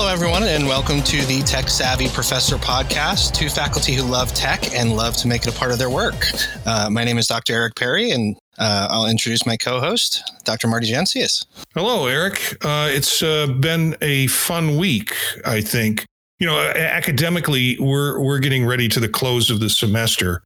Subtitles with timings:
[0.00, 3.34] Hello, everyone, and welcome to the Tech Savvy Professor podcast.
[3.34, 6.26] Two faculty who love tech and love to make it a part of their work.
[6.64, 7.52] Uh, my name is Dr.
[7.52, 10.68] Eric Perry, and uh, I'll introduce my co-host, Dr.
[10.68, 11.44] Marty Jencius.
[11.74, 12.56] Hello, Eric.
[12.64, 15.14] Uh, it's uh, been a fun week,
[15.44, 16.06] I think.
[16.38, 20.42] You know, academically, we're we're getting ready to the close of the semester.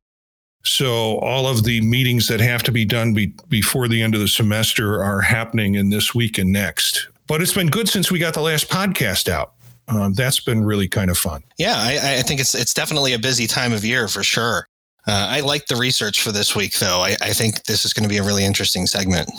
[0.64, 4.20] So all of the meetings that have to be done be, before the end of
[4.20, 7.08] the semester are happening in this week and next.
[7.26, 9.54] But it's been good since we got the last podcast out.
[9.88, 11.42] Um, that's been really kind of fun.
[11.58, 14.66] Yeah, I, I, think it's it's definitely a busy time of year for sure.
[15.06, 17.00] Uh, I like the research for this week, though.
[17.00, 19.30] I, I think this is going to be a really interesting segment.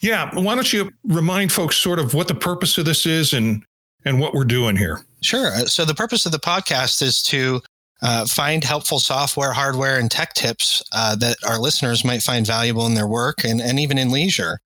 [0.00, 3.64] Yeah, why don't you remind folks sort of what the purpose of this is and
[4.04, 5.00] and what we're doing here?
[5.22, 5.48] Sure.
[5.48, 7.60] Uh, so the purpose of the podcast is to
[8.02, 12.86] uh, find helpful software, hardware, and tech tips uh, that our listeners might find valuable
[12.86, 14.60] in their work and, and even in leisure.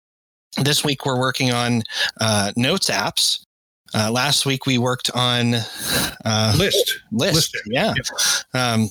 [0.63, 1.83] This week, we're working on
[2.21, 3.45] uh, notes apps.
[3.95, 5.55] Uh, last week, we worked on
[6.25, 7.01] uh, list.
[7.13, 7.57] List.
[7.67, 7.95] Yeah.
[8.53, 8.89] Um,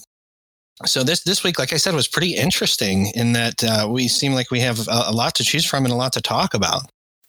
[0.86, 4.34] so this this week, like I said, was pretty interesting in that uh, we seem
[4.34, 6.84] like we have a, a, lot to choose from and a lot to talk about.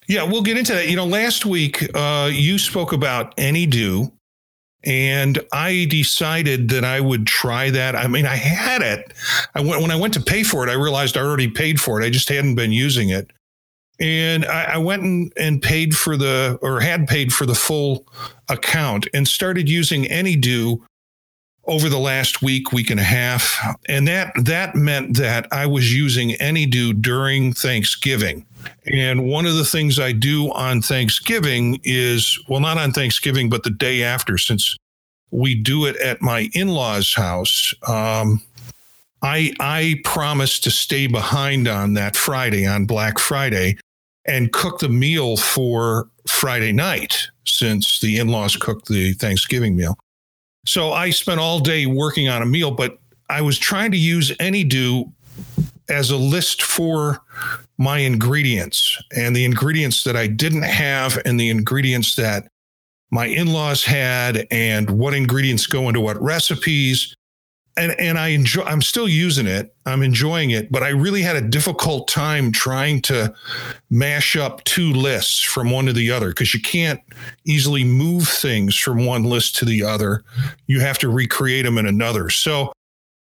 [0.08, 0.88] Yeah, we'll get into that.
[0.88, 1.82] You know, last week
[2.32, 4.12] you spoke about any AnyDo,
[4.84, 7.96] and I decided that I would try that.
[7.96, 9.14] I mean, I had it.
[9.54, 10.70] I went when I went to pay for it.
[10.70, 12.04] I realized I already paid for it.
[12.04, 13.30] I just hadn't been using it,
[14.00, 18.06] and I, I went and, and paid for the or had paid for the full
[18.48, 20.80] account and started using AnyDo
[21.66, 25.94] over the last week, week and a half, and that that meant that I was
[25.94, 28.44] using AnyDo during Thanksgiving.
[28.92, 33.62] And one of the things I do on Thanksgiving is, well, not on Thanksgiving, but
[33.62, 34.76] the day after, since
[35.30, 37.74] we do it at my in law's house.
[37.88, 38.42] Um,
[39.22, 43.78] I, I promise to stay behind on that Friday, on Black Friday,
[44.26, 49.96] and cook the meal for Friday night, since the in laws cooked the Thanksgiving meal.
[50.66, 52.98] So I spent all day working on a meal, but
[53.28, 55.12] I was trying to use AnyDo
[55.88, 57.20] as a list for
[57.76, 62.48] my ingredients and the ingredients that I didn't have and the ingredients that
[63.10, 67.14] my in-laws had and what ingredients go into what recipes
[67.76, 69.74] and and I enjoy I'm still using it.
[69.86, 73.34] I'm enjoying it, but I really had a difficult time trying to
[73.90, 77.00] mash up two lists from one to the other because you can't
[77.44, 80.22] easily move things from one list to the other.
[80.66, 82.30] You have to recreate them in another.
[82.30, 82.72] So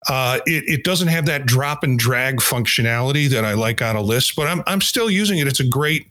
[0.08, 4.00] uh, it, it doesn't have that drop and drag functionality that I like on a
[4.00, 5.46] list, but I'm, I'm still using it.
[5.46, 6.08] It's a great,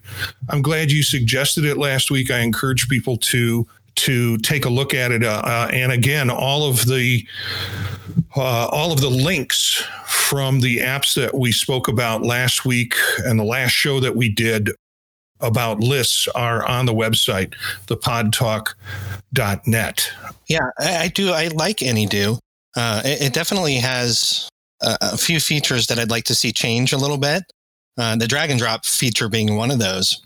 [0.50, 2.30] I'm glad you suggested it last week.
[2.30, 3.68] I encourage people to,
[4.00, 5.24] to take a look at it.
[5.24, 7.26] Uh, uh, and again, all of the,
[8.36, 12.94] uh, all of the links from the apps that we spoke about last week
[13.26, 14.70] and the last show that we did
[15.42, 17.56] about lists are on the website,
[17.88, 20.12] thepodtalk.net.
[20.48, 21.32] Yeah, I, I do.
[21.32, 22.38] I like AnyDo.
[22.76, 24.50] Uh, it, it, definitely has
[24.82, 27.42] a, a, few features that I'd like to see change a little bit.
[27.98, 30.22] Uh, the drag and drop feature being one of those.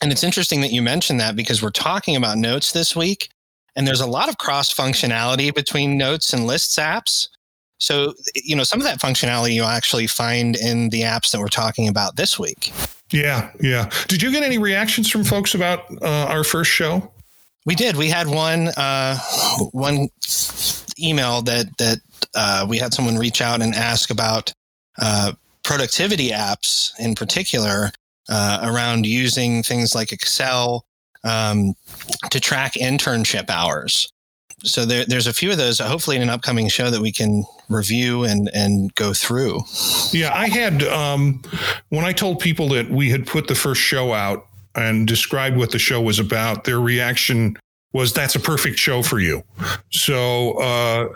[0.00, 3.28] And it's interesting that you mentioned that because we're talking about notes this week,
[3.76, 7.28] and there's a lot of cross functionality between notes and lists apps.
[7.78, 11.48] So, you know, some of that functionality you'll actually find in the apps that we're
[11.48, 12.72] talking about this week.
[13.10, 13.90] Yeah, yeah.
[14.08, 17.12] Did you get any reactions from folks about uh, our first show?
[17.66, 17.96] We did.
[17.96, 19.18] We had one uh,
[19.72, 20.08] one
[20.98, 21.98] email that that
[22.34, 24.52] uh, we had someone reach out and ask about
[24.98, 27.90] uh, productivity apps in particular
[28.30, 30.86] uh, around using things like Excel
[31.24, 31.74] um,
[32.30, 34.10] to track internship hours.
[34.62, 35.78] So there, there's a few of those.
[35.78, 39.60] Hopefully, in an upcoming show that we can review and and go through.
[40.12, 41.42] Yeah, I had um,
[41.88, 45.72] when I told people that we had put the first show out and described what
[45.72, 46.64] the show was about.
[46.64, 47.56] Their reaction
[47.92, 49.42] was that's a perfect show for you.
[49.90, 51.08] So, uh,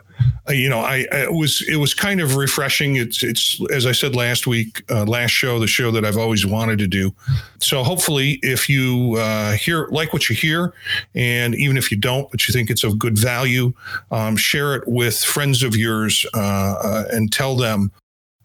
[0.49, 2.97] you know, I, I, was it was kind of refreshing.
[2.97, 6.45] It's it's as I said last week, uh, last show, the show that I've always
[6.45, 7.15] wanted to do.
[7.61, 10.75] So hopefully, if you uh, hear like what you hear,
[11.15, 13.73] and even if you don't, but you think it's of good value,
[14.11, 17.93] um, share it with friends of yours uh, uh, and tell them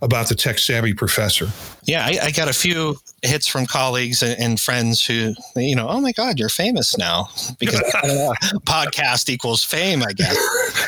[0.01, 1.49] about the tech savvy professor.
[1.83, 5.89] Yeah, I, I got a few hits from colleagues and, and, friends who, you know,
[5.89, 7.27] oh my God, you're famous now
[7.59, 7.79] because
[8.65, 10.37] podcast equals fame, I guess.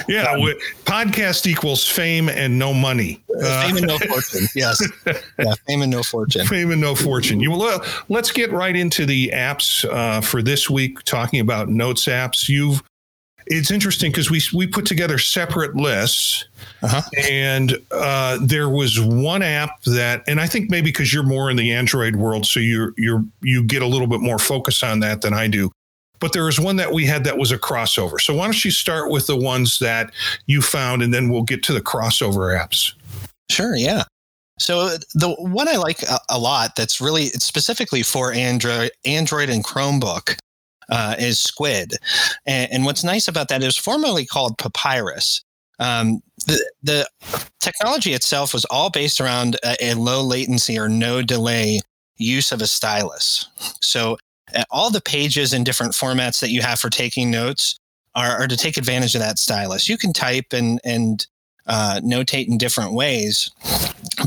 [0.08, 0.40] yeah, um,
[0.86, 3.22] podcast equals fame and no money.
[3.42, 4.48] Uh, fame and no fortune.
[4.56, 4.82] Yes.
[5.38, 6.46] Yeah, fame and no fortune.
[6.48, 7.42] Fame and no fortune.
[7.42, 11.04] You well, let's get right into the apps uh, for this week.
[11.04, 12.82] Talking about notes apps, you've
[13.48, 16.46] it's interesting because we we put together separate lists,
[16.82, 17.02] uh-huh.
[17.30, 21.58] and uh, there was one app that, and I think maybe because you're more in
[21.58, 25.22] the Android world, so you you you get a little bit more focus on that
[25.22, 25.72] than I do.
[26.20, 28.22] but there was one that we had that was a crossover.
[28.22, 30.12] So why don't you start with the ones that
[30.46, 32.94] you found, and then we'll get to the crossover apps.
[33.50, 33.76] Sure.
[33.76, 34.04] Yeah.
[34.60, 39.66] So the one I like a, a lot that's really specifically for Android, Android and
[39.66, 40.38] Chromebook
[40.90, 41.94] uh, is Squid,
[42.46, 45.42] and, and, what's nice about that is formerly called Papyrus.
[45.80, 47.08] Um, the, the
[47.60, 51.80] technology itself was all based around a, a low latency or no delay
[52.18, 53.48] use of a stylus.
[53.82, 54.18] So
[54.56, 57.78] uh, all the pages and different formats that you have for taking notes
[58.16, 59.88] are, are to take advantage of that stylus.
[59.88, 61.26] You can type and and
[61.68, 63.52] uh, notate in different ways,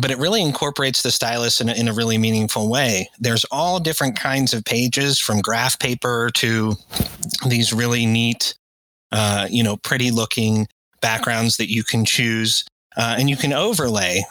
[0.00, 3.08] but it really incorporates the stylus in a, in a really meaningful way.
[3.19, 6.75] There's all different kinds of pages from graph paper to
[7.46, 8.55] these really neat,
[9.10, 10.69] uh, you know, pretty looking
[11.04, 12.64] backgrounds that you can choose.
[12.96, 14.22] Uh, and you can overlay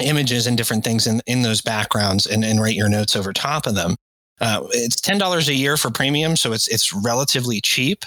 [0.00, 3.66] images and different things in, in those backgrounds and, and write your notes over top
[3.66, 3.96] of them.
[4.40, 8.04] Uh, it's ten dollars a year for premium, so it's it's relatively cheap.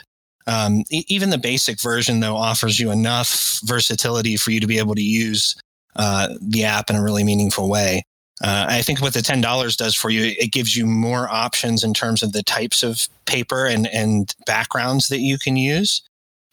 [0.48, 4.80] Um, e- even the basic version, though, offers you enough versatility for you to be
[4.80, 5.56] able to use
[5.98, 8.04] uh, the app in a really meaningful way.
[8.44, 11.84] Uh, I think what the ten dollars does for you, it gives you more options
[11.84, 16.02] in terms of the types of paper and and backgrounds that you can use.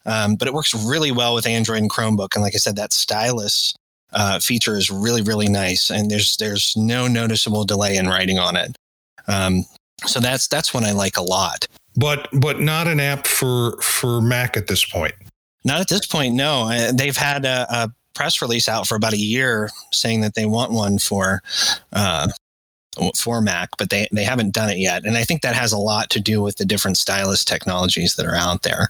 [0.05, 2.93] Um, but it works really well with Android and Chromebook, and like I said, that
[2.93, 3.75] stylus
[4.13, 8.55] uh, feature is really really nice, and there's there's no noticeable delay in writing on
[8.55, 8.75] it.
[9.27, 9.65] Um,
[10.05, 11.67] so that's that's one I like a lot
[11.99, 15.13] but but not an app for for Mac at this point.
[15.65, 16.91] Not at this point, no.
[16.93, 20.71] They've had a, a press release out for about a year saying that they want
[20.71, 21.41] one for
[21.91, 22.29] uh,
[23.15, 25.03] for Mac, but they they haven't done it yet.
[25.03, 28.25] And I think that has a lot to do with the different stylus technologies that
[28.25, 28.89] are out there.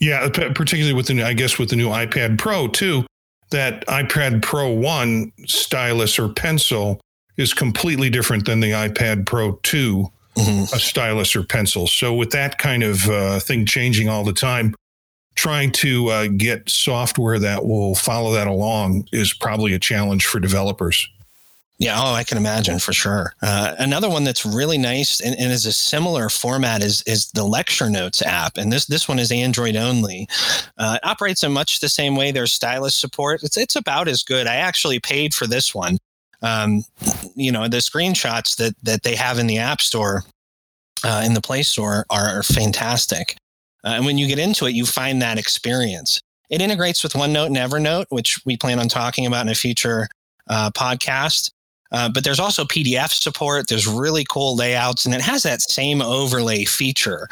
[0.00, 3.06] Yeah, particularly with the I guess with the new iPad Pro too.
[3.50, 7.00] That iPad Pro one stylus or pencil
[7.36, 10.74] is completely different than the iPad Pro two mm-hmm.
[10.74, 11.86] a stylus or pencil.
[11.86, 14.74] So with that kind of uh, thing changing all the time,
[15.34, 20.40] trying to uh, get software that will follow that along is probably a challenge for
[20.40, 21.08] developers.
[21.80, 23.32] Yeah, oh, I can imagine for sure.
[23.42, 27.44] Uh, another one that's really nice and, and, is a similar format is is the
[27.44, 30.28] Lecture Notes app, and this this one is Android only.
[30.78, 32.30] Uh, it operates in much the same way.
[32.30, 33.42] There's stylus support.
[33.42, 34.46] It's it's about as good.
[34.46, 35.96] I actually paid for this one
[36.42, 36.82] um,
[37.34, 40.24] you know, the screenshots that that they have in the App Store,
[41.04, 43.36] uh, in the Play Store, are, fantastic.
[43.84, 46.20] Uh, and when you get into it, you find that experience.
[46.50, 50.08] It integrates with OneNote and Evernote, which we plan on talking about in a future
[50.48, 51.50] uh, podcast.
[51.92, 53.68] Uh, but there's also PDF support.
[53.68, 57.28] There's really cool layouts, and it has that same overlay feature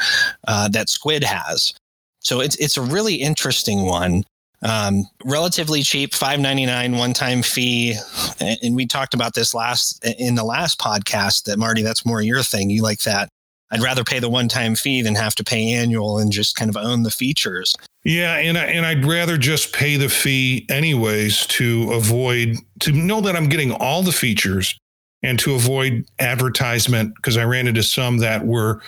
[0.46, 1.74] uh, that Squid has.
[2.20, 4.24] So it's it's a really interesting one.
[4.62, 7.94] Um, relatively cheap, five ninety nine one time fee,
[8.40, 11.44] and we talked about this last in the last podcast.
[11.44, 12.68] That Marty, that's more your thing.
[12.70, 13.28] You like that?
[13.70, 16.68] I'd rather pay the one time fee than have to pay annual and just kind
[16.68, 17.74] of own the features.
[18.08, 23.20] Yeah, and I, and I'd rather just pay the fee anyways to avoid to know
[23.20, 24.80] that I'm getting all the features
[25.22, 28.80] and to avoid advertisement because I ran into some that were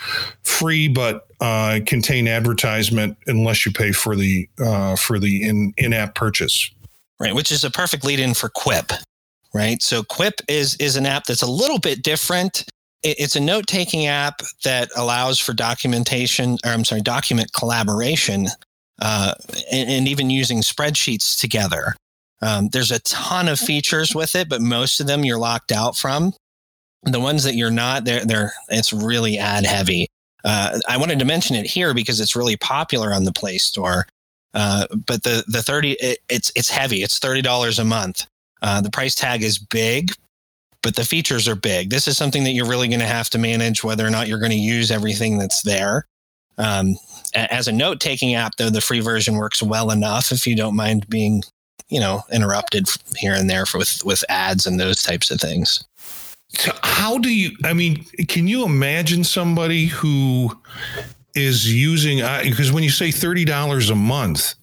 [0.42, 5.92] free but uh, contain advertisement unless you pay for the uh, for the in in
[5.92, 6.70] app purchase.
[7.20, 8.90] Right, which is a perfect lead in for Quip.
[9.52, 12.64] Right, so Quip is is an app that's a little bit different.
[13.02, 18.48] It's a note taking app that allows for documentation, or I'm sorry, document collaboration,
[19.00, 19.34] uh,
[19.70, 21.94] and, and even using spreadsheets together.
[22.42, 25.96] Um, there's a ton of features with it, but most of them you're locked out
[25.96, 26.32] from.
[27.02, 30.08] The ones that you're not, they're, they're it's really ad heavy.
[30.44, 34.06] Uh, I wanted to mention it here because it's really popular on the Play Store.
[34.52, 37.02] Uh, but the the thirty it, it's it's heavy.
[37.02, 38.26] It's thirty dollars a month.
[38.62, 40.12] Uh, the price tag is big,
[40.82, 41.90] but the features are big.
[41.90, 44.40] This is something that you're really going to have to manage whether or not you're
[44.40, 46.06] going to use everything that's there.
[46.58, 46.96] Um,
[47.34, 50.76] as a note taking app, though, the free version works well enough if you don't
[50.76, 51.42] mind being
[51.88, 55.84] you know interrupted here and there for, with with ads and those types of things.
[56.50, 57.56] So how do you?
[57.64, 60.50] I mean, can you imagine somebody who
[61.34, 64.54] is using uh, because when you say thirty dollars a month,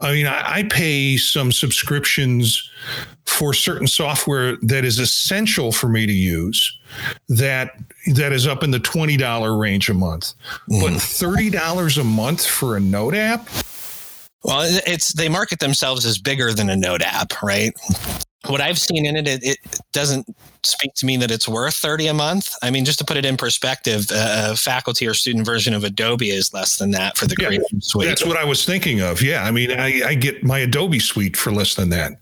[0.00, 2.68] I mean I, I, pay some subscriptions
[3.24, 6.76] for certain software that is essential for me to use
[7.28, 7.76] that
[8.14, 10.34] that is up in the twenty dollar range a month,
[10.68, 10.80] mm.
[10.80, 13.48] but thirty dollars a month for a note app.
[14.44, 17.72] Well, it's they market themselves as bigger than a Note app, right?
[18.46, 19.58] What I've seen in it, it, it
[19.92, 20.26] doesn't
[20.64, 22.52] speak to me that it's worth 30 a month.
[22.60, 26.30] I mean, just to put it in perspective, a faculty or student version of Adobe
[26.30, 28.08] is less than that for the yeah, Creative Suite.
[28.08, 29.22] That's what I was thinking of.
[29.22, 29.44] Yeah.
[29.44, 32.12] I mean, I, I get my Adobe Suite for less than that.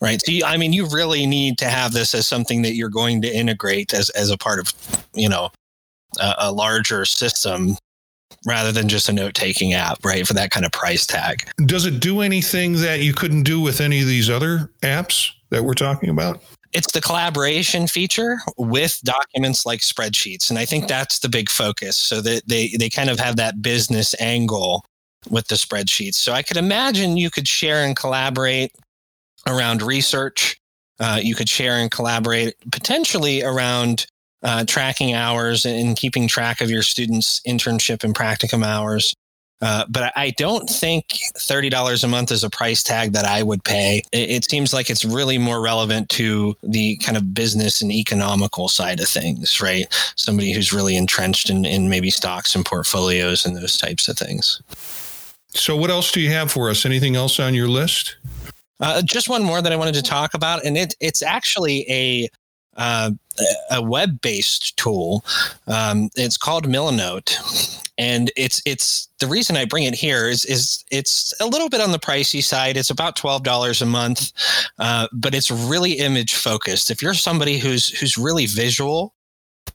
[0.00, 0.20] Right.
[0.24, 3.20] So, you, I mean, you really need to have this as something that you're going
[3.22, 4.72] to integrate as, as a part of,
[5.12, 5.50] you know,
[6.20, 7.76] a, a larger system
[8.46, 10.24] rather than just a note taking app, right?
[10.24, 11.50] For that kind of price tag.
[11.66, 15.64] Does it do anything that you couldn't do with any of these other apps that
[15.64, 16.40] we're talking about?
[16.72, 20.50] It's the collaboration feature with documents like spreadsheets.
[20.50, 21.96] And I think that's the big focus.
[21.96, 24.84] So that they, they kind of have that business angle
[25.28, 26.14] with the spreadsheets.
[26.14, 28.72] So I could imagine you could share and collaborate
[29.48, 30.60] around research.
[31.00, 34.06] Uh, you could share and collaborate potentially around
[34.42, 39.14] uh, tracking hours and keeping track of your students' internship and practicum hours.
[39.60, 43.64] Uh, but I don't think $30 a month is a price tag that I would
[43.64, 44.02] pay.
[44.12, 48.68] It, it, seems like it's really more relevant to the kind of business and economical
[48.68, 49.86] side of things, right?
[50.14, 54.62] Somebody who's really entrenched in, in maybe stocks and portfolios and those types of things.
[55.48, 56.86] So, what else do you have for us?
[56.86, 58.16] Anything else on your list?
[58.80, 62.28] Uh, just one more that I wanted to talk about, and it, it's actually a
[62.76, 63.10] uh,
[63.70, 65.24] a web-based tool.
[65.66, 67.36] Um, it's called Milanote,
[67.98, 71.80] and it's it's the reason I bring it here is is it's a little bit
[71.80, 72.76] on the pricey side.
[72.76, 74.32] It's about twelve dollars a month,
[74.78, 76.90] uh, but it's really image focused.
[76.90, 79.12] If you're somebody who's who's really visual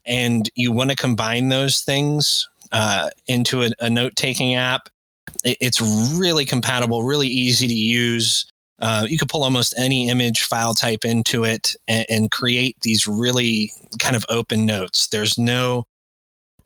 [0.05, 4.87] and you want to combine those things uh, into a, a note taking app,
[5.43, 5.81] it's
[6.17, 8.45] really compatible, really easy to use.
[8.83, 13.07] Uh, you could pull almost any image file type into it and, and, create these
[13.07, 15.07] really kind of open notes.
[15.07, 15.85] There's no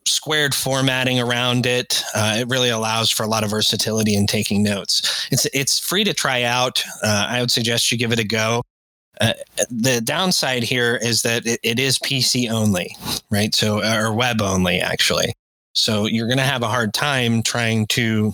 [0.08, 2.04] squared formatting around it.
[2.16, 5.28] Uh, it really allows for a lot of versatility in taking notes.
[5.32, 6.84] It's it's free to try out.
[7.04, 8.64] Uh, I would suggest you give it a go.
[9.22, 9.34] Uh,
[9.70, 12.98] the downside here is that it, it is PC only,
[13.30, 13.54] right?
[13.54, 15.34] So or web only actually.
[15.74, 18.34] So you're going to have a hard time trying to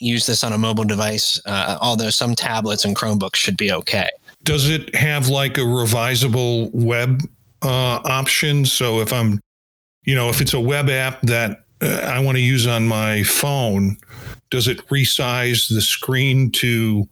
[0.00, 4.08] use this on a mobile device, uh, although some tablets and Chromebooks should be okay.
[4.44, 7.22] Does it have like a revisable web
[7.62, 8.64] uh, option?
[8.64, 9.40] So if I'm,
[10.04, 13.22] you know, if it's a web app that uh, I want to use on my
[13.24, 13.96] phone,
[14.50, 17.08] does it resize the screen to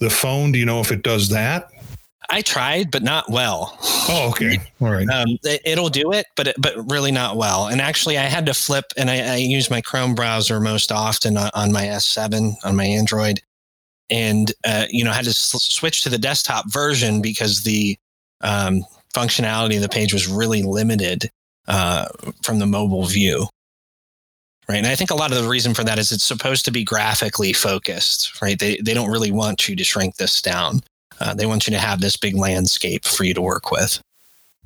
[0.00, 0.52] the phone?
[0.52, 1.70] Do you know if it does that?
[2.30, 3.76] I tried, but not well.
[4.08, 4.58] Oh, okay.
[4.80, 5.08] All right.
[5.08, 7.68] Um, it, will do it, but it, but really not well.
[7.68, 11.36] And actually, I had to flip, and I, I use my Chrome browser most often
[11.36, 13.40] on, on my S7 on my Android,
[14.10, 17.96] and uh, you know, had to switch to the desktop version because the
[18.40, 21.30] um, functionality of the page was really limited
[21.68, 22.06] uh,
[22.42, 23.46] from the mobile view.
[24.68, 24.78] Right.
[24.78, 26.82] And I think a lot of the reason for that is it's supposed to be
[26.82, 28.58] graphically focused, right?
[28.58, 30.80] They, they don't really want you to shrink this down.
[31.20, 34.00] Uh, they want you to have this big landscape for you to work with.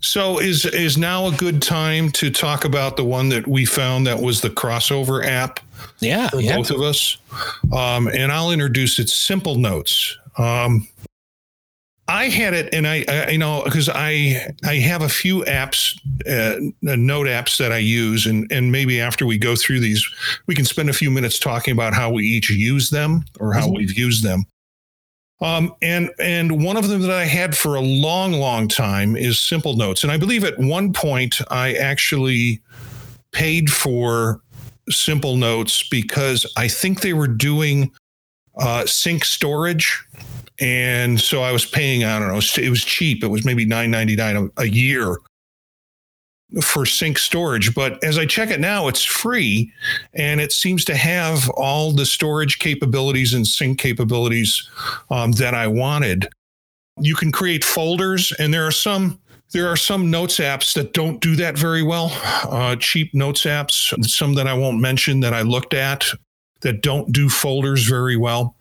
[0.01, 4.07] So is is now a good time to talk about the one that we found
[4.07, 5.61] that was the crossover app?
[6.01, 6.57] Yeah, for yeah.
[6.57, 7.19] both of us.
[7.73, 9.11] Um, and I'll introduce it.
[9.11, 10.17] Simple Notes.
[10.39, 10.89] Um,
[12.11, 15.97] I had it, and I, I you know, because I I have a few apps,
[16.27, 20.05] uh, note apps that I use, and and maybe after we go through these,
[20.47, 23.67] we can spend a few minutes talking about how we each use them or how
[23.67, 23.77] mm-hmm.
[23.77, 24.45] we've used them.
[25.43, 29.41] Um, and and one of them that I had for a long, long time is
[29.41, 32.61] Simple Notes, and I believe at one point I actually
[33.33, 34.43] paid for
[34.91, 37.91] Simple Notes because I think they were doing
[38.59, 40.05] uh, sync storage,
[40.59, 43.25] and so I was paying I don't know it was cheap.
[43.25, 45.17] It was maybe nine ninety nine a year
[46.63, 47.75] for sync storage.
[47.75, 49.73] But as I check it now, it's free
[50.15, 54.69] and it seems to have all the storage capabilities and sync capabilities
[55.11, 56.29] um, that I wanted.
[56.99, 59.19] You can create folders, and there are some.
[59.53, 62.13] There are some notes apps that don't do that very well.
[62.45, 66.05] Uh, cheap notes apps, some that I won't mention that I looked at
[66.61, 68.55] that don't do folders very well.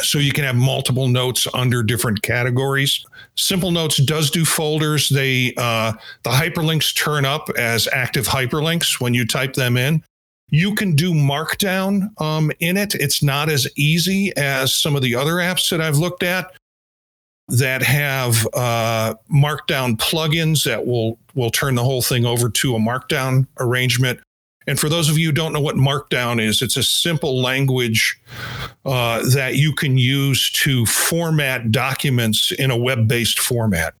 [0.00, 3.04] So you can have multiple notes under different categories.
[3.36, 5.08] Simple Notes does do folders.
[5.08, 10.02] They uh, the hyperlinks turn up as active hyperlinks when you type them in.
[10.48, 12.94] You can do Markdown um, in it.
[12.94, 16.52] It's not as easy as some of the other apps that I've looked at
[17.48, 22.78] that have uh, Markdown plugins that will will turn the whole thing over to a
[22.78, 24.20] Markdown arrangement.
[24.66, 28.20] And for those of you who don't know what Markdown is, it's a simple language
[28.84, 33.94] uh, that you can use to format documents in a web based format.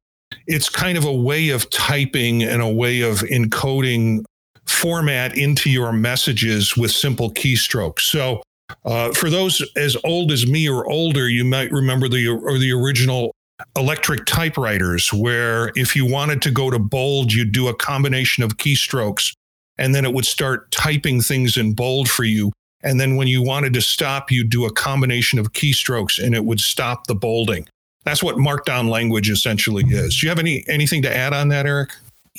[0.46, 4.24] It's kind of a way of typing and a way of encoding
[4.66, 8.00] format into your messages with simple keystrokes.
[8.00, 8.42] So,
[8.84, 12.72] uh, for those as old as me or older, you might remember the or the
[12.72, 13.34] original
[13.76, 18.56] electric typewriters, where if you wanted to go to bold, you'd do a combination of
[18.56, 19.34] keystrokes
[19.82, 22.52] and then it would start typing things in bold for you.
[22.84, 26.44] And then when you wanted to stop, you'd do a combination of keystrokes and it
[26.44, 27.66] would stop the bolding.
[28.04, 30.20] That's what markdown language essentially is.
[30.20, 31.90] Do you have any anything to add on that, Eric?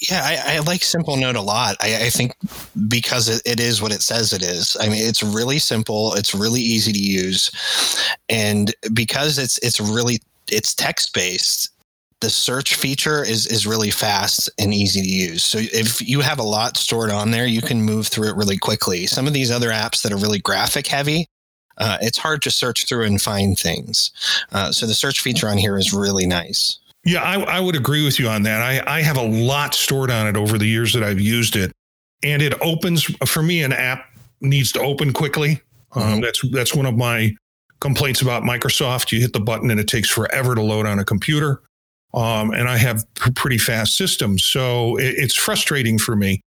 [0.09, 1.75] Yeah, I, I, like Simple Note a lot.
[1.79, 2.33] I, I think
[2.88, 4.75] because it, it is what it says it is.
[4.79, 6.15] I mean, it's really simple.
[6.15, 7.51] It's really easy to use,
[8.27, 10.19] and because it's it's really
[10.50, 11.73] it's text based.
[12.24, 15.44] The search feature is is really fast and easy to use.
[15.44, 18.58] So if you have a lot stored on there, you can move through it really
[18.58, 19.08] quickly.
[19.08, 21.27] Some of these other apps that are really graphic heavy,
[21.80, 24.12] uh, it's hard to search through and find things.
[24.53, 26.80] Uh, so the search feature on here is really nice.
[27.03, 28.62] Yeah, I, I would agree with you on that.
[28.62, 31.74] I, I have a lot stored on it over the years that I've used it,
[32.24, 33.63] and it opens for me.
[33.63, 34.06] An app
[34.39, 35.62] needs to open quickly.
[35.92, 36.22] Um, mm-hmm.
[36.22, 37.36] That's that's one of my
[37.82, 39.12] complaints about Microsoft.
[39.12, 41.62] You hit the button and it takes forever to load on a computer.
[42.13, 43.03] Um, and I have
[43.36, 46.41] pretty fast systems, so it, it's frustrating for me.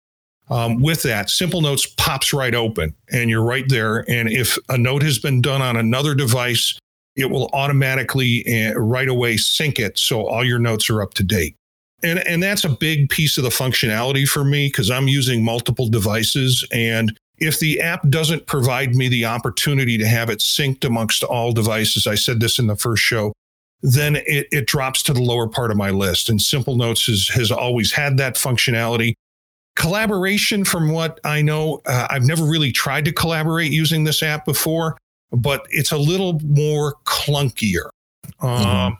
[0.49, 4.09] Um, with that, Simple Notes pops right open, and you're right there.
[4.09, 6.77] And if a note has been done on another device
[7.15, 11.23] it will automatically uh, right away sync it so all your notes are up to
[11.23, 11.55] date.
[12.03, 15.87] And, and that's a big piece of the functionality for me because I'm using multiple
[15.87, 16.67] devices.
[16.71, 21.51] And if the app doesn't provide me the opportunity to have it synced amongst all
[21.51, 23.33] devices, I said this in the first show,
[23.81, 26.29] then it, it drops to the lower part of my list.
[26.29, 29.13] And Simple Notes has, has always had that functionality.
[29.75, 34.45] Collaboration, from what I know, uh, I've never really tried to collaborate using this app
[34.45, 34.97] before
[35.31, 37.89] but it's a little more clunkier.
[38.41, 38.45] Mm-hmm.
[38.45, 38.97] Um,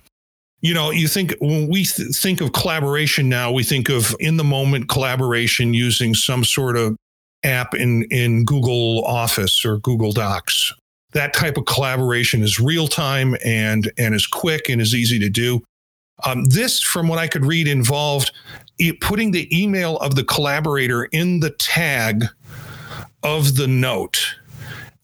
[0.62, 4.38] you know, you think when we th- think of collaboration now, we think of in
[4.38, 6.96] the moment collaboration using some sort of
[7.44, 10.74] app in in Google Office or Google Docs.
[11.16, 15.30] That type of collaboration is real time and and is quick and is easy to
[15.30, 15.64] do.
[16.26, 18.32] Um, this, from what I could read, involved
[19.00, 22.26] putting the email of the collaborator in the tag
[23.24, 24.36] of the note.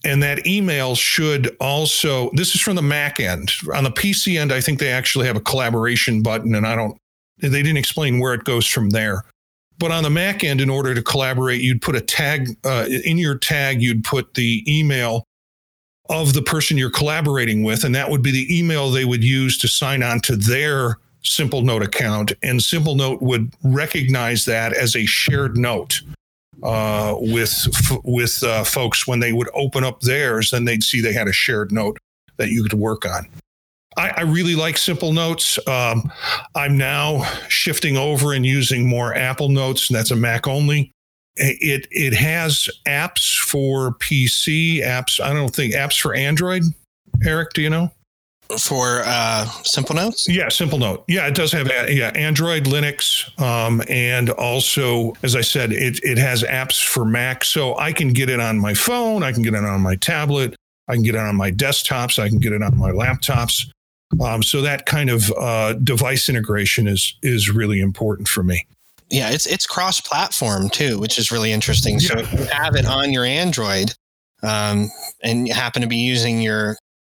[0.03, 3.51] And that email should also this is from the mac end.
[3.73, 6.97] On the pc end i think they actually have a collaboration button and i don't
[7.37, 9.23] they didn't explain where it goes from there.
[9.79, 13.17] But on the mac end in order to collaborate you'd put a tag uh, in
[13.17, 15.25] your tag you'd put the email
[16.11, 19.57] of the person you're collaborating with and that would be the email they would use
[19.57, 24.95] to sign on to their simple note account and simple note would recognize that as
[24.95, 26.01] a shared note
[26.63, 27.67] uh, with
[28.03, 31.33] with uh, folks when they would open up theirs, then they'd see they had a
[31.33, 31.97] shared note
[32.37, 33.27] that you could work on.
[33.97, 35.59] I, I really like Simple Notes.
[35.67, 36.11] Um,
[36.55, 40.91] I'm now shifting over and using more Apple Notes, and that's a Mac only.
[41.37, 45.19] It it has apps for PC, apps.
[45.19, 46.63] I don't think apps for Android.
[47.23, 47.91] Eric, do you know?
[48.59, 50.27] for uh, Simple Notes?
[50.27, 51.03] Yeah, Simple Note.
[51.07, 56.17] Yeah, it does have yeah Android, Linux, um, and also, as I said, it it
[56.17, 59.53] has apps for Mac, so I can get it on my phone, I can get
[59.53, 60.55] it on my tablet,
[60.87, 63.67] I can get it on my desktops, I can get it on my laptops.
[64.21, 68.65] Um, so that kind of uh, device integration is is really important for me.
[69.11, 71.95] Yeah, it's it's cross platform too, which is really interesting.
[71.95, 72.07] Yeah.
[72.07, 73.93] So if you have it on your Android,
[74.41, 74.89] um,
[75.21, 76.77] and you happen to be using your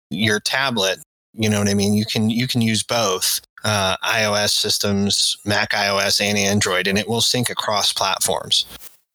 [0.10, 1.00] your tablet,
[1.34, 1.94] you know what I mean?
[1.94, 7.08] You can you can use both uh, iOS systems, Mac iOS, and Android, and it
[7.08, 8.66] will sync across platforms.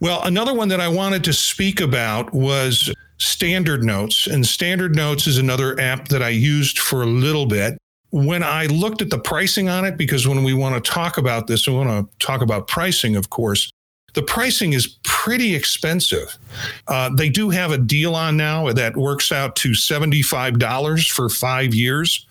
[0.01, 5.27] Well, another one that I wanted to speak about was Standard Notes, and Standard Notes
[5.27, 7.77] is another app that I used for a little bit.
[8.11, 11.47] When I looked at the pricing on it, because when we want to talk about
[11.47, 13.71] this, we want to talk about pricing, of course
[14.15, 16.39] the pricing is pretty expensive.
[16.87, 21.75] Uh, they do have a deal on now that works out to $75 for five
[21.75, 22.27] years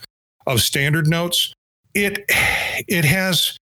[0.47, 1.53] of standard notes.
[1.93, 2.25] It
[2.87, 3.55] it has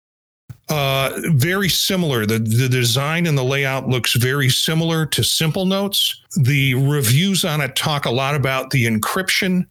[0.73, 2.25] uh, very similar.
[2.25, 6.19] The, the design and the layout looks very similar to Simple Notes.
[6.35, 9.67] The reviews on it talk a lot about the encryption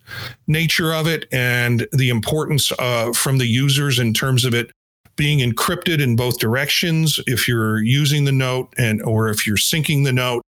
[0.47, 4.71] nature of it and the importance uh, from the users in terms of it
[5.17, 10.05] being encrypted in both directions if you're using the note and or if you're syncing
[10.05, 10.43] the note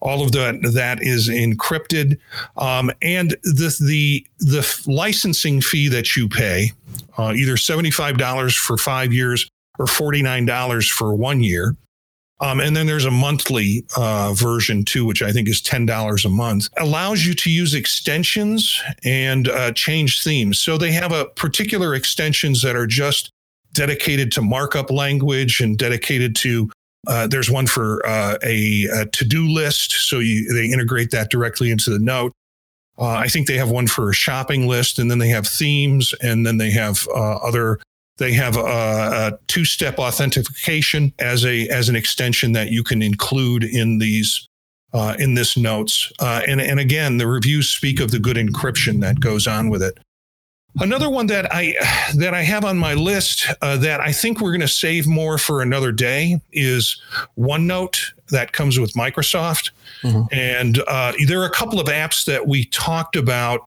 [0.00, 2.18] all of that that is encrypted
[2.56, 6.72] um, and the the the licensing fee that you pay
[7.18, 11.76] uh, either $75 for five years or $49 for one year
[12.40, 16.28] um, and then there's a monthly uh, version too, which I think is $10 a
[16.28, 20.58] month, allows you to use extensions and uh, change themes.
[20.58, 23.30] So they have a particular extensions that are just
[23.72, 26.70] dedicated to markup language and dedicated to
[27.06, 31.70] uh, there's one for uh, a, a, to-do list, so you, they integrate that directly
[31.70, 32.30] into the note.
[32.98, 36.12] Uh, I think they have one for a shopping list, and then they have themes,
[36.20, 37.80] and then they have uh, other.
[38.20, 43.64] They have a, a, two-step authentication as a as an extension that you can include
[43.64, 44.46] in these
[44.92, 46.12] uh, in this notes.
[46.20, 49.82] Uh, and and again, the reviews speak of the good encryption that goes on with
[49.82, 49.98] it.
[50.78, 51.74] Another one that I
[52.16, 55.38] that I have on my list uh, that I think we're going to save more
[55.38, 57.00] for another day is
[57.38, 59.70] OneNote that comes with Microsoft,
[60.02, 60.22] mm-hmm.
[60.30, 63.62] and uh, there are a couple of apps that we talked about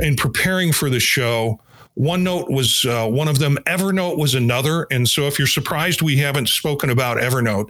[0.00, 1.60] in preparing for the show.
[1.98, 3.56] OneNote was uh, one of them.
[3.66, 4.86] Evernote was another.
[4.90, 7.68] And so, if you're surprised we haven't spoken about Evernote,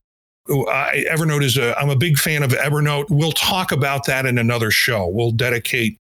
[0.49, 1.79] I, Evernote is a.
[1.79, 3.07] I'm a big fan of Evernote.
[3.09, 5.07] We'll talk about that in another show.
[5.07, 5.99] We'll dedicate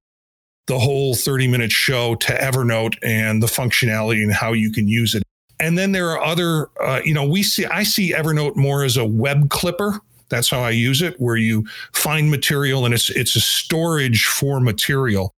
[0.66, 5.14] the whole 30 minute show to Evernote and the functionality and how you can use
[5.14, 5.22] it.
[5.58, 8.96] And then there are other, uh, you know, we see, I see Evernote more as
[8.96, 10.00] a web clipper.
[10.28, 14.58] That's how I use it, where you find material and it's it's a storage for
[14.58, 15.32] material.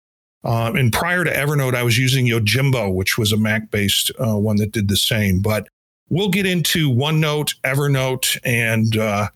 [0.44, 4.38] Um, and prior to Evernote, I was using Yojimbo, which was a Mac based uh,
[4.38, 5.42] one that did the same.
[5.42, 5.68] But
[6.10, 9.28] we'll get into OneNote, Evernote, and uh,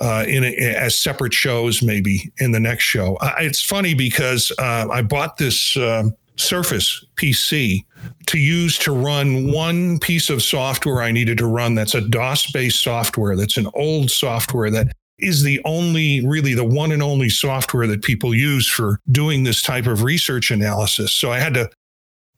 [0.00, 3.16] uh, in a, as separate shows maybe in the next show.
[3.16, 6.04] Uh, it's funny because uh, I bought this uh,
[6.36, 7.84] Surface PC
[8.26, 11.74] to use to run one piece of software I needed to run.
[11.74, 13.36] That's a DOS based software.
[13.36, 18.02] That's an old software that is the only, really, the one and only software that
[18.02, 21.12] people use for doing this type of research analysis.
[21.12, 21.70] So I had to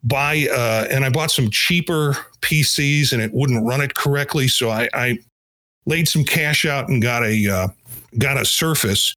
[0.02, 4.48] buy, uh, and I bought some cheaper PCs and it wouldn't run it correctly.
[4.48, 5.18] So I, I
[5.86, 7.68] laid some cash out and got a uh,
[8.18, 9.14] got a Surface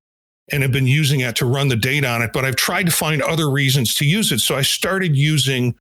[0.51, 2.31] and have been using it to run the data on it.
[2.33, 4.39] But I've tried to find other reasons to use it.
[4.39, 5.75] So I started using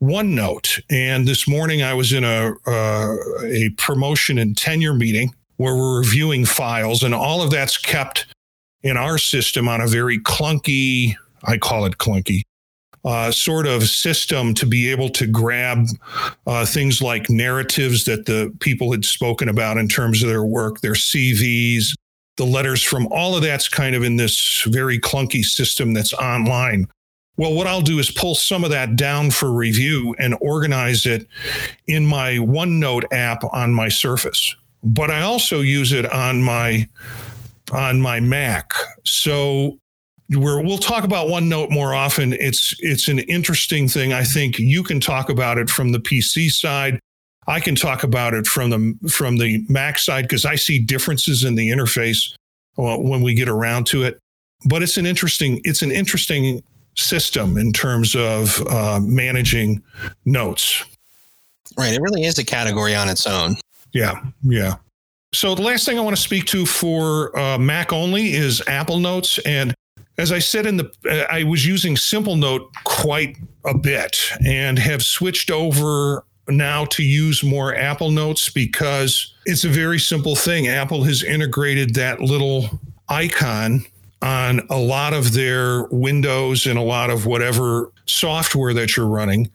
[0.00, 0.80] OneNote.
[0.88, 6.00] And this morning I was in a uh, a promotion and tenure meeting where we're
[6.00, 8.26] reviewing files, and all of that's kept
[8.82, 11.14] in our system on a very clunky.
[11.44, 12.42] I call it clunky
[13.04, 15.86] uh, sort of system to be able to grab
[16.46, 20.80] uh, things like narratives that the people had spoken about in terms of their work,
[20.80, 21.94] their CVs,
[22.36, 26.86] the letters from all of that's kind of in this very clunky system that's online.
[27.36, 31.26] Well, what I'll do is pull some of that down for review and organize it
[31.86, 34.56] in my OneNote app on my Surface.
[34.82, 36.88] But I also use it on my
[37.72, 38.72] on my Mac.
[39.04, 39.78] So
[40.30, 42.34] where we'll talk about OneNote more often.
[42.34, 44.12] It's it's an interesting thing.
[44.12, 47.00] I think you can talk about it from the PC side.
[47.46, 51.44] I can talk about it from the from the Mac side because I see differences
[51.44, 52.34] in the interface
[52.76, 54.20] uh, when we get around to it.
[54.66, 56.62] But it's an interesting it's an interesting
[56.94, 59.82] system in terms of uh, managing
[60.26, 60.84] notes.
[61.78, 61.94] Right.
[61.94, 63.56] It really is a category on its own.
[63.92, 64.22] Yeah.
[64.42, 64.76] Yeah.
[65.34, 68.98] So the last thing I want to speak to for uh, Mac only is Apple
[68.98, 69.74] Notes, and
[70.16, 74.78] as I said in the, uh, I was using Simple Note quite a bit and
[74.78, 80.66] have switched over now to use more Apple Notes because it's a very simple thing.
[80.66, 83.84] Apple has integrated that little icon
[84.22, 89.50] on a lot of their Windows and a lot of whatever software that you're running.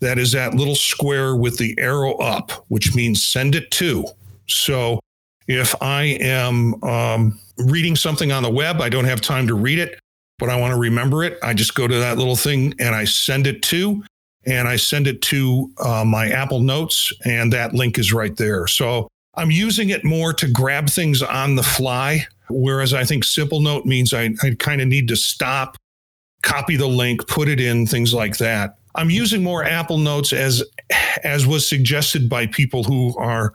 [0.00, 4.04] That is that little square with the arrow up, which means send it to.
[4.48, 5.00] So
[5.48, 9.78] if I am um, reading something on the web, I don't have time to read
[9.78, 9.98] it
[10.38, 11.38] but I want to remember it.
[11.42, 14.02] I just go to that little thing and I send it to,
[14.46, 18.66] and I send it to uh, my Apple Notes, and that link is right there.
[18.66, 23.60] So I'm using it more to grab things on the fly, whereas I think Simple
[23.60, 25.76] Note means I, I kind of need to stop,
[26.42, 28.76] copy the link, put it in, things like that.
[28.96, 30.62] I'm using more Apple Notes as
[31.24, 33.54] as was suggested by people who are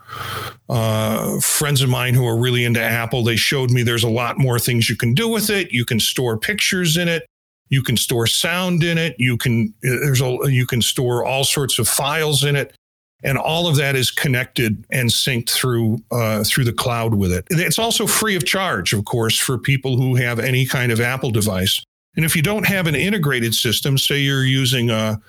[0.68, 3.24] uh, friends of mine who are really into Apple.
[3.24, 5.72] They showed me there's a lot more things you can do with it.
[5.72, 7.26] You can store pictures in it.
[7.70, 9.16] You can store sound in it.
[9.18, 12.76] You can there's a you can store all sorts of files in it,
[13.24, 17.46] and all of that is connected and synced through uh, through the cloud with it.
[17.50, 21.32] It's also free of charge, of course, for people who have any kind of Apple
[21.32, 21.84] device.
[22.16, 25.22] And if you don't have an integrated system, say you're using a,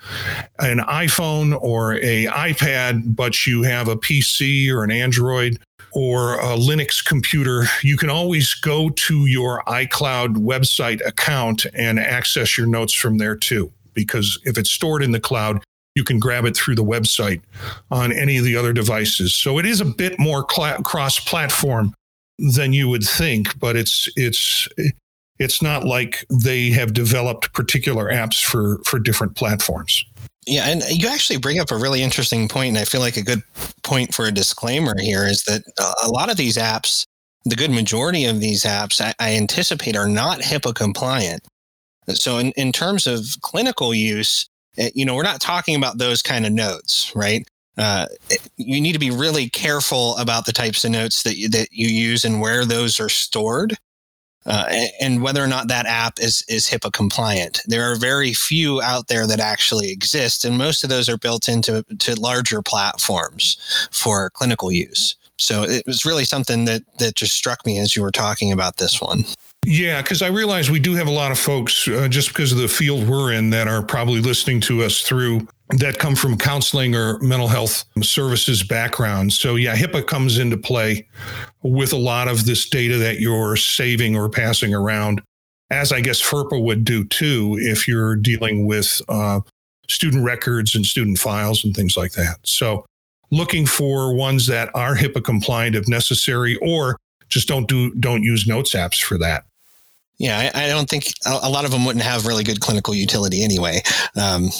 [0.59, 5.59] an iPhone or a iPad, but you have a PC or an Android
[5.92, 12.57] or a Linux computer, you can always go to your iCloud website account and access
[12.57, 13.72] your notes from there too.
[13.92, 15.62] Because if it's stored in the cloud,
[15.94, 17.40] you can grab it through the website
[17.90, 19.35] on any of the other devices.
[19.35, 21.94] So it is a bit more cl- cross-platform
[22.38, 24.68] than you would think, but it's it's
[25.38, 30.05] it's not like they have developed particular apps for for different platforms.
[30.46, 33.22] Yeah, and you actually bring up a really interesting point, and I feel like a
[33.22, 33.42] good
[33.83, 35.62] point for a disclaimer here is that
[36.03, 37.05] a lot of these apps,
[37.44, 41.42] the good majority of these apps, I, I anticipate are not HIPAA compliant.
[42.09, 46.46] So, in, in terms of clinical use, you know, we're not talking about those kind
[46.46, 47.46] of notes, right?
[47.78, 48.06] Uh,
[48.56, 51.88] you need to be really careful about the types of notes that you, that you
[51.88, 53.76] use and where those are stored
[54.46, 54.64] uh,
[55.00, 57.61] and whether or not that app is is HIPAA compliant.
[57.66, 61.48] There are very few out there that actually exist, and most of those are built
[61.48, 63.59] into to larger platforms
[63.92, 65.16] for clinical use.
[65.38, 68.78] So it was really something that that just struck me as you were talking about
[68.78, 69.24] this one.
[69.66, 72.59] Yeah, because I realize we do have a lot of folks, uh, just because of
[72.59, 75.46] the field we're in, that are probably listening to us through
[75.77, 79.33] that come from counseling or mental health services background.
[79.33, 81.07] So, yeah, HIPAA comes into play
[81.62, 85.20] with a lot of this data that you're saving or passing around,
[85.70, 89.40] as I guess FERPA would do too, if you're dealing with uh,
[89.88, 92.38] student records and student files and things like that.
[92.44, 92.87] So,
[93.31, 96.96] looking for ones that are HIPAA compliant if necessary, or
[97.29, 99.44] just don't do don't use notes apps for that.
[100.20, 103.42] Yeah, I, I, don't think a, lot of them wouldn't have really good clinical utility
[103.42, 103.80] anyway.
[104.20, 104.50] Um,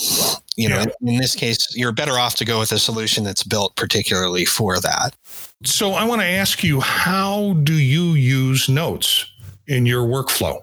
[0.57, 0.87] you know, yeah.
[1.03, 4.47] in, in this case, you're better off to go with a solution that's built particularly
[4.47, 5.15] for that.
[5.63, 9.27] So I want to ask you, how do you use notes
[9.67, 10.63] in your workflow?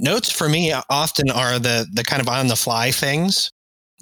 [0.00, 3.52] Notes for me often are the the kind of on the fly things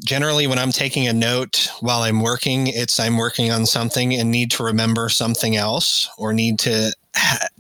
[0.03, 4.31] generally when i'm taking a note while i'm working it's i'm working on something and
[4.31, 6.91] need to remember something else or need to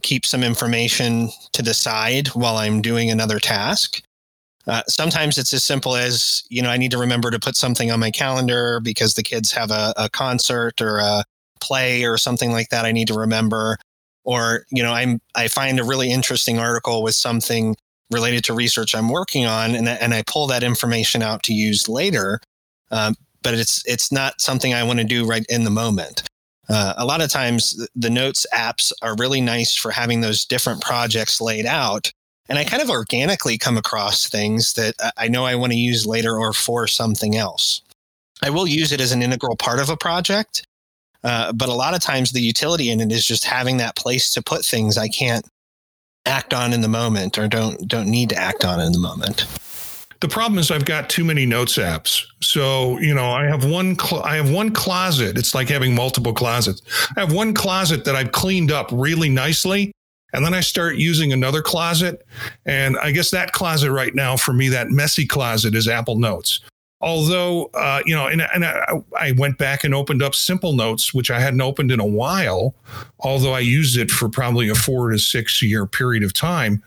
[0.02, 4.02] keep some information to the side while I'm doing another task.
[4.66, 7.90] Uh, sometimes it's as simple as, you know, I need to remember to put something
[7.90, 11.24] on my calendar because the kids have a, a concert or a
[11.60, 13.78] play or something like that I need to remember.
[14.24, 17.74] Or, you know, I'm, I find a really interesting article with something
[18.10, 21.88] related to research I'm working on and, and I pull that information out to use
[21.88, 22.40] later.
[22.90, 26.22] Um, but it's, it's not something I want to do right in the moment.
[26.70, 30.80] Uh, a lot of times the notes apps are really nice for having those different
[30.80, 32.12] projects laid out
[32.48, 36.06] and i kind of organically come across things that i know i want to use
[36.06, 37.82] later or for something else.
[38.42, 40.64] I will use it as an integral part of a project
[41.24, 44.32] uh, but a lot of times the utility in it is just having that place
[44.34, 45.46] to put things i can't
[46.24, 49.44] act on in the moment or don't don't need to act on in the moment
[50.20, 52.26] the problem is I've got too many notes apps.
[52.42, 55.38] So, you know, I have one cl- I have one closet.
[55.38, 56.82] It's like having multiple closets.
[57.16, 59.92] I have one closet that I've cleaned up really nicely
[60.32, 62.26] and then I start using another closet.
[62.66, 66.60] And I guess that closet right now for me, that messy closet is Apple Notes.
[67.02, 71.14] Although, uh, you know, and, and I, I, went back and opened up Simple Notes,
[71.14, 72.74] which I hadn't opened in a while,
[73.20, 76.82] although I used it for probably a four to six year period of time,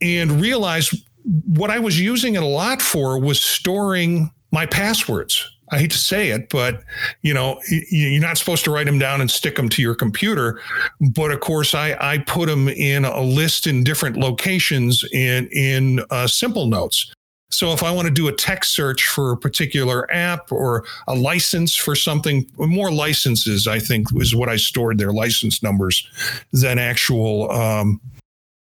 [0.00, 5.48] and realized what I was using it a lot for was storing my passwords.
[5.70, 6.84] I hate to say it, but
[7.22, 7.58] you know,
[7.90, 10.60] you're not supposed to write them down and stick them to your computer.
[11.00, 16.04] But of course, I, I put them in a list in different locations in in
[16.10, 17.12] uh, simple notes.
[17.52, 21.14] So if I want to do a text search for a particular app or a
[21.14, 26.06] license for something, more licenses, I think is what I stored their license numbers
[26.52, 28.00] than actual um,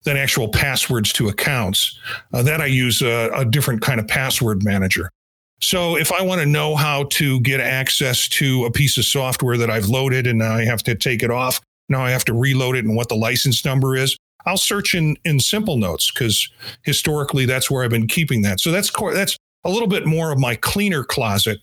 [0.04, 2.00] than actual passwords to accounts.
[2.34, 5.10] Uh, that I use a, a different kind of password manager.
[5.62, 9.58] So if I want to know how to get access to a piece of software
[9.58, 11.60] that I've loaded and now I have to take it off,
[11.90, 15.18] now I have to reload it and what the license number is, I'll search in
[15.26, 16.50] in Simple Notes because
[16.84, 18.60] historically that's where I've been keeping that.
[18.60, 21.60] So that's that's a little bit more of my cleaner closet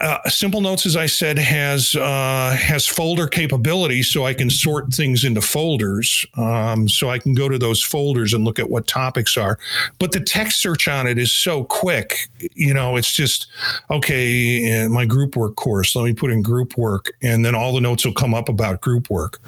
[0.00, 4.92] uh, Simple Notes, as I said, has uh, has folder capability, so I can sort
[4.92, 6.24] things into folders.
[6.36, 9.58] Um, so I can go to those folders and look at what topics are.
[9.98, 12.28] But the text search on it is so quick.
[12.54, 13.48] You know, it's just
[13.90, 14.86] okay.
[14.88, 15.96] My group work course.
[15.96, 18.80] Let me put in group work, and then all the notes will come up about
[18.80, 19.40] group work.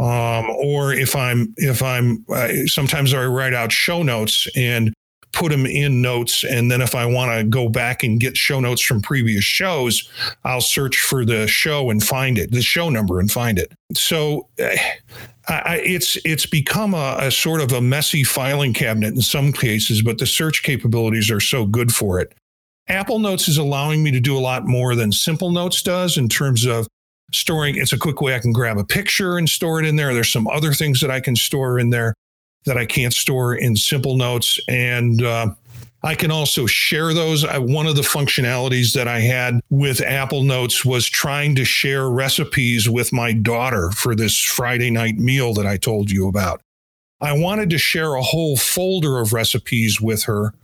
[0.00, 4.94] Um, or if I'm if I'm uh, sometimes I write out show notes and
[5.32, 6.44] put them in notes.
[6.44, 10.08] And then if I want to go back and get show notes from previous shows,
[10.44, 13.72] I'll search for the show and find it, the show number and find it.
[13.94, 14.76] So eh,
[15.48, 20.02] I, it's it's become a, a sort of a messy filing cabinet in some cases,
[20.02, 22.34] but the search capabilities are so good for it.
[22.88, 26.28] Apple Notes is allowing me to do a lot more than Simple Notes does in
[26.28, 26.86] terms of
[27.32, 27.76] storing.
[27.76, 30.14] It's a quick way I can grab a picture and store it in there.
[30.14, 32.14] There's some other things that I can store in there
[32.64, 34.60] that I can't store in simple notes.
[34.68, 35.54] And uh,
[36.02, 37.44] I can also share those.
[37.44, 42.08] I, one of the functionalities that I had with Apple Notes was trying to share
[42.08, 46.62] recipes with my daughter for this Friday night meal that I told you about.
[47.20, 50.54] I wanted to share a whole folder of recipes with her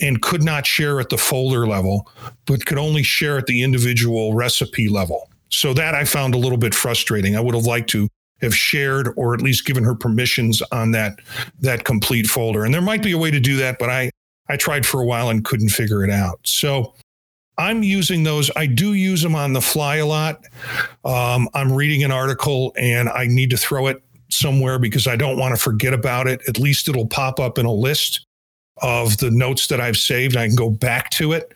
[0.00, 2.10] and could not share at the folder level,
[2.46, 5.30] but could only share at the individual recipe level.
[5.50, 7.36] So that I found a little bit frustrating.
[7.36, 8.08] I would have liked to
[8.44, 11.18] have shared or at least given her permissions on that
[11.60, 12.64] that complete folder.
[12.64, 14.10] And there might be a way to do that, but I
[14.48, 16.38] I tried for a while and couldn't figure it out.
[16.44, 16.94] So
[17.58, 18.50] I'm using those.
[18.56, 20.44] I do use them on the fly a lot.
[21.04, 25.38] Um, I'm reading an article and I need to throw it somewhere because I don't
[25.38, 26.40] want to forget about it.
[26.48, 28.26] At least it'll pop up in a list
[28.78, 30.36] of the notes that I've saved.
[30.36, 31.52] I can go back to it.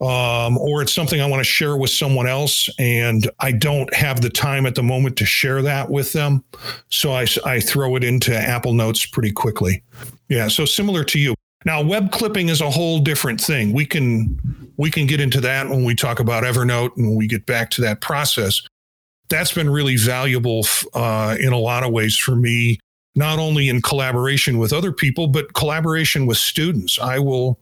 [0.00, 4.20] Um, or it's something I want to share with someone else and I don't have
[4.20, 6.44] the time at the moment to share that with them.
[6.90, 9.82] So I, I throw it into Apple Notes pretty quickly.
[10.28, 10.48] Yeah.
[10.48, 11.34] So similar to you.
[11.64, 13.72] Now, web clipping is a whole different thing.
[13.72, 17.26] We can we can get into that when we talk about Evernote and when we
[17.26, 18.62] get back to that process.
[19.30, 22.78] That's been really valuable uh, in a lot of ways for me
[23.16, 26.98] not only in collaboration with other people, but collaboration with students.
[26.98, 27.58] I will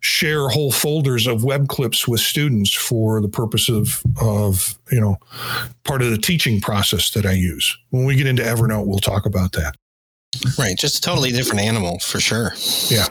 [0.00, 5.18] share whole folders of web clips with students for the purpose of, of, you know,
[5.84, 7.76] part of the teaching process that I use.
[7.90, 9.76] When we get into Evernote, we'll talk about that.
[10.58, 10.76] Right.
[10.76, 12.52] Just a totally different animal for sure.
[12.88, 13.06] Yeah.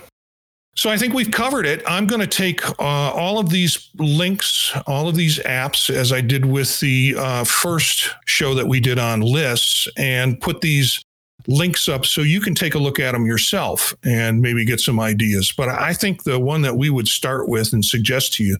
[0.77, 1.81] So I think we've covered it.
[1.87, 6.19] I'm going to take uh, all of these links, all of these apps, as I
[6.19, 11.04] did with the uh, first show that we did on lists, and put these
[11.47, 14.99] links up so you can take a look at them yourself and maybe get some
[14.99, 15.53] ideas.
[15.55, 18.57] But I think the one that we would start with and suggest to you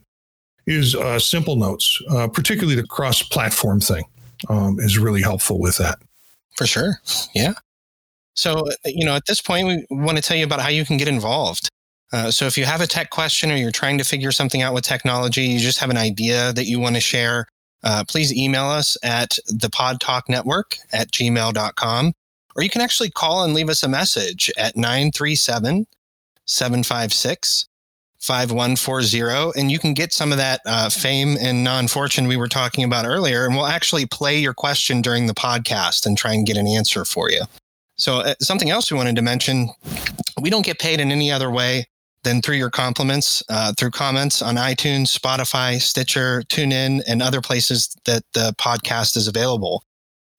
[0.66, 4.04] is uh, Simple Notes, uh, particularly the cross platform thing
[4.48, 5.98] um, is really helpful with that.
[6.56, 7.00] For sure.
[7.34, 7.54] Yeah.
[8.34, 10.84] So, uh, you know, at this point, we want to tell you about how you
[10.84, 11.68] can get involved.
[12.12, 14.74] Uh, so, if you have a tech question or you're trying to figure something out
[14.74, 17.46] with technology, you just have an idea that you want to share,
[17.84, 22.12] uh, please email us at the pod talk network at gmail.com
[22.56, 25.86] or you can actually call and leave us a message at 937
[26.46, 27.68] 756
[28.18, 32.82] 5140 and you can get some of that uh, fame and non-fortune we were talking
[32.82, 36.56] about earlier and we'll actually play your question during the podcast and try and get
[36.56, 37.42] an answer for you.
[37.96, 39.68] So uh, something else we wanted to mention
[40.40, 41.86] we don't get paid in any other way
[42.24, 47.96] than through your compliments uh, through comments on itunes spotify stitcher tunein and other places
[48.04, 49.84] that the podcast is available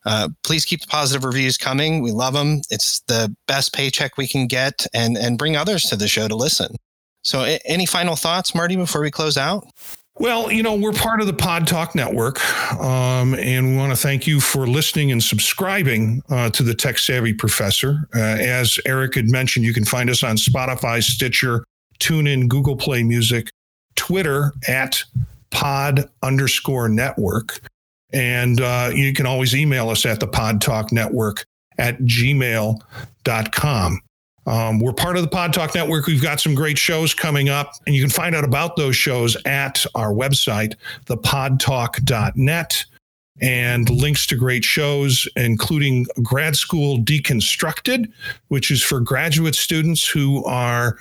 [0.07, 2.01] uh, please keep the positive reviews coming.
[2.01, 2.61] We love them.
[2.69, 6.35] It's the best paycheck we can get and, and bring others to the show to
[6.35, 6.77] listen.
[7.23, 9.67] So, a- any final thoughts, Marty, before we close out?
[10.19, 12.39] Well, you know, we're part of the Pod Talk Network,
[12.79, 16.97] um, and we want to thank you for listening and subscribing uh, to the Tech
[16.97, 18.07] Savvy Professor.
[18.15, 21.63] Uh, as Eric had mentioned, you can find us on Spotify, Stitcher,
[21.99, 23.49] TuneIn, Google Play Music,
[23.95, 25.03] Twitter at
[25.51, 27.59] pod underscore network.
[28.13, 31.45] And uh, you can always email us at the Pod Talk Network
[31.77, 32.81] at gmail.com.
[34.47, 36.07] Um, we're part of the Pod Talk Network.
[36.07, 39.35] We've got some great shows coming up, and you can find out about those shows
[39.45, 42.85] at our website, thepodtalk.net,
[43.41, 48.11] and links to great shows, including Grad School Deconstructed,
[48.47, 50.97] which is for graduate students who are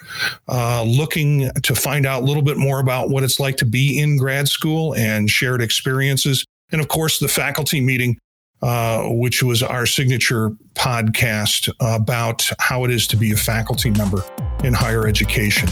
[0.48, 3.98] uh, looking to find out a little bit more about what it's like to be
[3.98, 6.44] in grad school and shared experiences.
[6.72, 8.18] And of course, the faculty meeting,
[8.62, 14.24] uh, which was our signature podcast about how it is to be a faculty member
[14.64, 15.68] in higher education.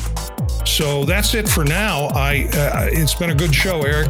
[0.65, 2.09] So that's it for now.
[2.15, 4.09] I uh, it's been a good show, Eric.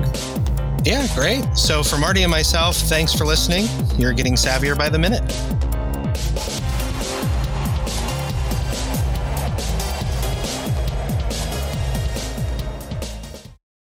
[0.84, 1.44] Yeah, great.
[1.56, 3.66] So for Marty and myself, thanks for listening.
[3.98, 5.22] You're getting savvier by the minute.